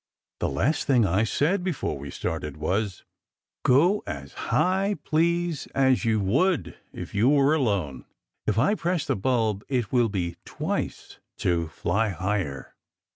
[0.39, 3.03] The last thing I said before we started was,
[3.61, 8.05] "Go as high, please, as you would if you were alone.
[8.47, 12.73] If I press the bulb, it will be twice, to fly higher."